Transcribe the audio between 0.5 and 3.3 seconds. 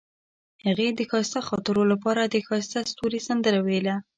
هغې د ښایسته خاطرو لپاره د ښایسته ستوري